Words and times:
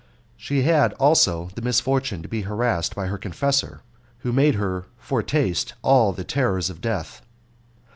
She 0.35 0.63
had 0.63 0.93
also 0.93 1.51
the 1.53 1.61
misfortune 1.61 2.23
to 2.23 2.27
be 2.27 2.41
harassed 2.41 2.95
by 2.95 3.05
her 3.05 3.19
confessor, 3.19 3.81
who 4.21 4.33
made 4.33 4.55
her 4.55 4.85
foretaste 4.97 5.75
all 5.83 6.11
the 6.11 6.23
terrors 6.23 6.71
of 6.71 6.81
death. 6.81 7.21